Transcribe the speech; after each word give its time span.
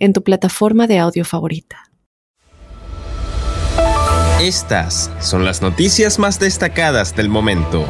en 0.00 0.12
tu 0.12 0.24
plataforma 0.24 0.88
de 0.88 0.98
audio 0.98 1.24
favorita. 1.24 1.84
Estas 4.40 5.10
son 5.20 5.44
las 5.44 5.60
noticias 5.60 6.18
más 6.18 6.40
destacadas 6.40 7.14
del 7.14 7.28
momento. 7.28 7.84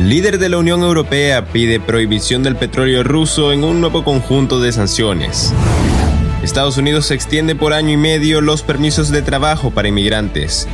Líder 0.00 0.38
de 0.38 0.48
la 0.48 0.58
Unión 0.58 0.82
Europea 0.82 1.46
pide 1.46 1.78
prohibición 1.78 2.42
del 2.42 2.56
petróleo 2.56 3.04
ruso 3.04 3.52
en 3.52 3.62
un 3.62 3.80
nuevo 3.80 4.02
conjunto 4.02 4.60
de 4.60 4.72
sanciones. 4.72 5.54
Estados 6.42 6.76
Unidos 6.76 7.12
extiende 7.12 7.54
por 7.54 7.72
año 7.72 7.90
y 7.90 7.96
medio 7.96 8.40
los 8.40 8.62
permisos 8.62 9.10
de 9.10 9.22
trabajo 9.22 9.70
para 9.70 9.88
inmigrantes. 9.88 10.66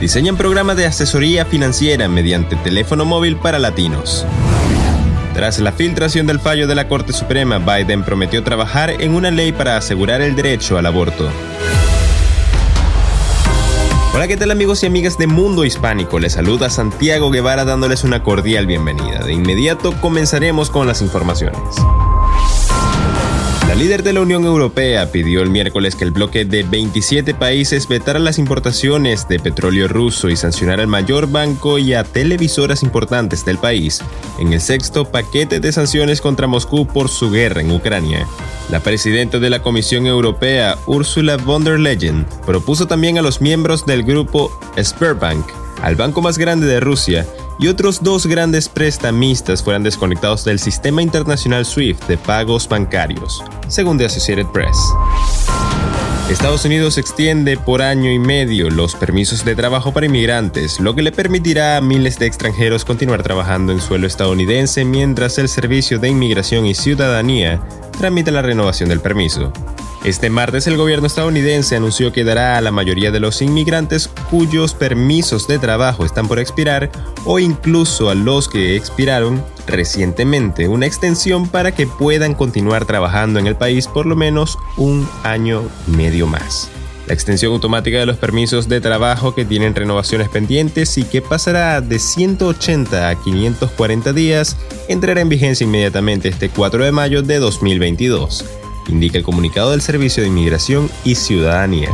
Diseñan 0.00 0.36
programa 0.36 0.74
de 0.74 0.86
asesoría 0.86 1.44
financiera 1.44 2.08
mediante 2.08 2.56
teléfono 2.56 3.04
móvil 3.04 3.36
para 3.36 3.60
latinos. 3.60 4.26
Tras 5.38 5.60
la 5.60 5.70
filtración 5.70 6.26
del 6.26 6.40
fallo 6.40 6.66
de 6.66 6.74
la 6.74 6.88
Corte 6.88 7.12
Suprema, 7.12 7.60
Biden 7.60 8.02
prometió 8.02 8.42
trabajar 8.42 8.90
en 8.90 9.14
una 9.14 9.30
ley 9.30 9.52
para 9.52 9.76
asegurar 9.76 10.20
el 10.20 10.34
derecho 10.34 10.78
al 10.78 10.86
aborto. 10.86 11.30
Hola, 14.12 14.26
¿qué 14.26 14.36
tal 14.36 14.50
amigos 14.50 14.82
y 14.82 14.86
amigas 14.86 15.16
de 15.16 15.28
Mundo 15.28 15.64
Hispánico? 15.64 16.18
Les 16.18 16.32
saluda 16.32 16.70
Santiago 16.70 17.30
Guevara 17.30 17.64
dándoles 17.64 18.02
una 18.02 18.24
cordial 18.24 18.66
bienvenida. 18.66 19.20
De 19.20 19.32
inmediato 19.32 19.92
comenzaremos 20.00 20.70
con 20.70 20.88
las 20.88 21.02
informaciones. 21.02 21.60
La 23.68 23.74
líder 23.74 24.02
de 24.02 24.14
la 24.14 24.22
Unión 24.22 24.46
Europea 24.46 25.12
pidió 25.12 25.42
el 25.42 25.50
miércoles 25.50 25.94
que 25.94 26.04
el 26.04 26.10
bloque 26.10 26.46
de 26.46 26.62
27 26.62 27.34
países 27.34 27.86
vetara 27.86 28.18
las 28.18 28.38
importaciones 28.38 29.28
de 29.28 29.38
petróleo 29.38 29.88
ruso 29.88 30.30
y 30.30 30.36
sancionara 30.36 30.80
al 30.80 30.88
mayor 30.88 31.30
banco 31.30 31.76
y 31.78 31.92
a 31.92 32.02
televisoras 32.02 32.82
importantes 32.82 33.44
del 33.44 33.58
país 33.58 34.00
en 34.38 34.54
el 34.54 34.62
sexto 34.62 35.04
paquete 35.04 35.60
de 35.60 35.70
sanciones 35.70 36.22
contra 36.22 36.46
Moscú 36.46 36.86
por 36.86 37.10
su 37.10 37.30
guerra 37.30 37.60
en 37.60 37.70
Ucrania. 37.70 38.26
La 38.70 38.80
presidenta 38.80 39.38
de 39.38 39.50
la 39.50 39.60
Comisión 39.60 40.06
Europea, 40.06 40.78
Ursula 40.86 41.36
von 41.36 41.62
der 41.62 41.78
Leyen, 41.78 42.24
propuso 42.46 42.86
también 42.86 43.18
a 43.18 43.22
los 43.22 43.42
miembros 43.42 43.84
del 43.84 44.02
grupo 44.02 44.50
Sberbank, 44.82 45.46
al 45.82 45.94
banco 45.94 46.22
más 46.22 46.38
grande 46.38 46.66
de 46.66 46.80
Rusia, 46.80 47.26
y 47.58 47.68
otros 47.68 48.02
dos 48.02 48.26
grandes 48.26 48.68
prestamistas 48.68 49.62
fueran 49.62 49.82
desconectados 49.82 50.44
del 50.44 50.58
sistema 50.58 51.02
internacional 51.02 51.64
SWIFT 51.64 52.06
de 52.06 52.16
pagos 52.16 52.68
bancarios, 52.68 53.42
según 53.68 53.98
The 53.98 54.06
Associated 54.06 54.46
Press. 54.46 54.76
Estados 56.30 56.66
Unidos 56.66 56.98
extiende 56.98 57.56
por 57.56 57.80
año 57.80 58.12
y 58.12 58.18
medio 58.18 58.68
los 58.68 58.94
permisos 58.94 59.46
de 59.46 59.56
trabajo 59.56 59.92
para 59.92 60.06
inmigrantes, 60.06 60.78
lo 60.78 60.94
que 60.94 61.00
le 61.00 61.10
permitirá 61.10 61.78
a 61.78 61.80
miles 61.80 62.18
de 62.18 62.26
extranjeros 62.26 62.84
continuar 62.84 63.22
trabajando 63.22 63.72
en 63.72 63.80
suelo 63.80 64.06
estadounidense 64.06 64.84
mientras 64.84 65.38
el 65.38 65.48
Servicio 65.48 65.98
de 65.98 66.10
Inmigración 66.10 66.66
y 66.66 66.74
Ciudadanía 66.74 67.62
tramita 67.98 68.30
la 68.30 68.42
renovación 68.42 68.90
del 68.90 69.00
permiso. 69.00 69.52
Este 70.04 70.30
martes 70.30 70.68
el 70.68 70.76
gobierno 70.76 71.08
estadounidense 71.08 71.74
anunció 71.74 72.12
que 72.12 72.22
dará 72.22 72.56
a 72.56 72.60
la 72.60 72.70
mayoría 72.70 73.10
de 73.10 73.18
los 73.18 73.42
inmigrantes 73.42 74.08
cuyos 74.30 74.72
permisos 74.72 75.48
de 75.48 75.58
trabajo 75.58 76.04
están 76.04 76.28
por 76.28 76.38
expirar 76.38 76.90
o 77.24 77.40
incluso 77.40 78.08
a 78.08 78.14
los 78.14 78.48
que 78.48 78.76
expiraron 78.76 79.44
recientemente 79.66 80.68
una 80.68 80.86
extensión 80.86 81.48
para 81.48 81.72
que 81.74 81.88
puedan 81.88 82.34
continuar 82.34 82.86
trabajando 82.86 83.40
en 83.40 83.48
el 83.48 83.56
país 83.56 83.88
por 83.88 84.06
lo 84.06 84.14
menos 84.14 84.56
un 84.76 85.06
año 85.24 85.64
y 85.88 85.90
medio 85.90 86.28
más. 86.28 86.70
La 87.08 87.14
extensión 87.14 87.52
automática 87.52 87.98
de 87.98 88.06
los 88.06 88.18
permisos 88.18 88.68
de 88.68 88.80
trabajo 88.80 89.34
que 89.34 89.44
tienen 89.46 89.74
renovaciones 89.74 90.28
pendientes 90.28 90.96
y 90.96 91.04
que 91.04 91.22
pasará 91.22 91.80
de 91.80 91.98
180 91.98 93.08
a 93.08 93.14
540 93.16 94.12
días 94.12 94.56
entrará 94.88 95.22
en 95.22 95.28
vigencia 95.28 95.64
inmediatamente 95.64 96.28
este 96.28 96.50
4 96.50 96.84
de 96.84 96.92
mayo 96.92 97.22
de 97.22 97.38
2022 97.38 98.57
indica 98.88 99.18
el 99.18 99.24
comunicado 99.24 99.70
del 99.72 99.80
Servicio 99.80 100.22
de 100.22 100.28
Inmigración 100.28 100.90
y 101.04 101.14
Ciudadanía. 101.14 101.90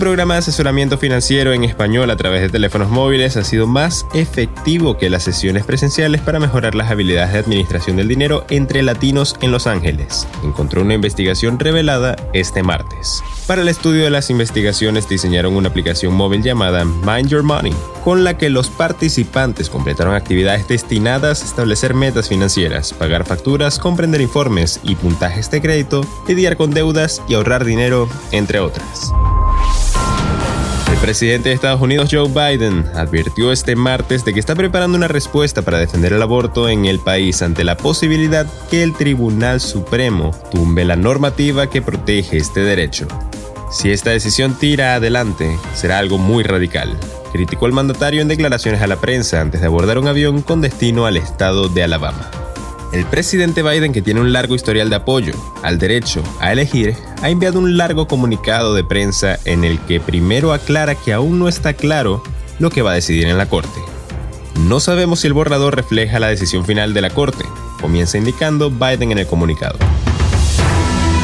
Programa 0.00 0.32
de 0.32 0.38
asesoramiento 0.38 0.96
financiero 0.96 1.52
en 1.52 1.62
español 1.62 2.10
a 2.10 2.16
través 2.16 2.40
de 2.40 2.48
teléfonos 2.48 2.88
móviles 2.88 3.36
ha 3.36 3.44
sido 3.44 3.66
más 3.66 4.06
efectivo 4.14 4.96
que 4.96 5.10
las 5.10 5.24
sesiones 5.24 5.66
presenciales 5.66 6.22
para 6.22 6.40
mejorar 6.40 6.74
las 6.74 6.90
habilidades 6.90 7.34
de 7.34 7.40
administración 7.40 7.98
del 7.98 8.08
dinero 8.08 8.46
entre 8.48 8.82
latinos 8.82 9.36
en 9.42 9.52
Los 9.52 9.66
Ángeles, 9.66 10.26
encontró 10.42 10.80
una 10.80 10.94
investigación 10.94 11.58
revelada 11.58 12.16
este 12.32 12.62
martes. 12.62 13.22
Para 13.46 13.60
el 13.60 13.68
estudio 13.68 14.02
de 14.02 14.08
las 14.08 14.30
investigaciones 14.30 15.06
diseñaron 15.06 15.54
una 15.54 15.68
aplicación 15.68 16.14
móvil 16.14 16.42
llamada 16.42 16.86
Mind 16.86 17.28
Your 17.28 17.42
Money, 17.42 17.74
con 18.02 18.24
la 18.24 18.38
que 18.38 18.48
los 18.48 18.70
participantes 18.70 19.68
completaron 19.68 20.14
actividades 20.14 20.66
destinadas 20.66 21.42
a 21.42 21.44
establecer 21.44 21.92
metas 21.92 22.30
financieras, 22.30 22.94
pagar 22.94 23.26
facturas, 23.26 23.78
comprender 23.78 24.22
informes 24.22 24.80
y 24.82 24.94
puntajes 24.94 25.50
de 25.50 25.60
crédito, 25.60 26.06
lidiar 26.26 26.56
con 26.56 26.70
deudas 26.70 27.20
y 27.28 27.34
ahorrar 27.34 27.66
dinero, 27.66 28.08
entre 28.32 28.60
otras. 28.60 29.12
Presidente 31.00 31.48
de 31.48 31.54
Estados 31.54 31.80
Unidos, 31.80 32.10
Joe 32.12 32.28
Biden, 32.28 32.84
advirtió 32.94 33.52
este 33.52 33.74
martes 33.74 34.22
de 34.22 34.34
que 34.34 34.40
está 34.40 34.54
preparando 34.54 34.98
una 34.98 35.08
respuesta 35.08 35.62
para 35.62 35.78
defender 35.78 36.12
el 36.12 36.20
aborto 36.20 36.68
en 36.68 36.84
el 36.84 37.00
país 37.00 37.40
ante 37.40 37.64
la 37.64 37.78
posibilidad 37.78 38.46
que 38.70 38.82
el 38.82 38.92
Tribunal 38.94 39.62
Supremo 39.62 40.32
tumbe 40.50 40.84
la 40.84 40.96
normativa 40.96 41.70
que 41.70 41.80
protege 41.80 42.36
este 42.36 42.60
derecho. 42.60 43.08
Si 43.72 43.90
esta 43.90 44.10
decisión 44.10 44.58
tira 44.58 44.94
adelante, 44.94 45.58
será 45.74 45.98
algo 45.98 46.18
muy 46.18 46.44
radical, 46.44 46.94
criticó 47.32 47.66
el 47.66 47.72
mandatario 47.72 48.20
en 48.20 48.28
declaraciones 48.28 48.82
a 48.82 48.86
la 48.86 48.96
prensa 48.96 49.40
antes 49.40 49.62
de 49.62 49.68
abordar 49.68 49.98
un 49.98 50.06
avión 50.06 50.42
con 50.42 50.60
destino 50.60 51.06
al 51.06 51.16
estado 51.16 51.70
de 51.70 51.82
Alabama. 51.82 52.30
El 52.92 53.06
presidente 53.06 53.62
Biden, 53.62 53.92
que 53.92 54.02
tiene 54.02 54.20
un 54.20 54.32
largo 54.32 54.56
historial 54.56 54.90
de 54.90 54.96
apoyo 54.96 55.32
al 55.62 55.78
derecho 55.78 56.24
a 56.40 56.50
elegir, 56.50 56.96
ha 57.22 57.30
enviado 57.30 57.60
un 57.60 57.76
largo 57.76 58.08
comunicado 58.08 58.74
de 58.74 58.82
prensa 58.82 59.38
en 59.44 59.62
el 59.62 59.78
que 59.78 60.00
primero 60.00 60.52
aclara 60.52 60.96
que 60.96 61.12
aún 61.12 61.38
no 61.38 61.46
está 61.46 61.72
claro 61.74 62.20
lo 62.58 62.70
que 62.70 62.82
va 62.82 62.90
a 62.90 62.94
decidir 62.94 63.28
en 63.28 63.38
la 63.38 63.48
Corte. 63.48 63.80
No 64.66 64.80
sabemos 64.80 65.20
si 65.20 65.28
el 65.28 65.34
borrador 65.34 65.76
refleja 65.76 66.18
la 66.18 66.26
decisión 66.26 66.64
final 66.64 66.92
de 66.92 67.00
la 67.00 67.10
Corte, 67.10 67.44
comienza 67.80 68.18
indicando 68.18 68.70
Biden 68.70 69.12
en 69.12 69.18
el 69.18 69.26
comunicado. 69.28 69.78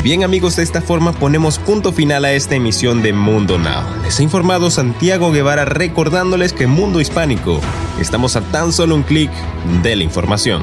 Bien 0.05 0.23
amigos, 0.23 0.55
de 0.55 0.63
esta 0.63 0.81
forma 0.81 1.13
ponemos 1.15 1.59
punto 1.59 1.93
final 1.93 2.25
a 2.25 2.33
esta 2.33 2.55
emisión 2.55 3.03
de 3.03 3.13
Mundo 3.13 3.59
Now. 3.59 4.05
Les 4.05 4.21
ha 4.21 4.23
informado 4.23 4.71
Santiago 4.71 5.33
Guevara 5.33 5.65
recordándoles 5.65 6.53
que 6.53 6.69
Mundo 6.69 7.01
Hispánico 7.01 7.61
estamos 8.01 8.37
a 8.37 8.41
tan 8.53 8.73
solo 8.73 8.95
un 8.95 9.03
clic 9.03 9.33
de 9.83 9.97
la 9.97 10.05
información. 10.05 10.63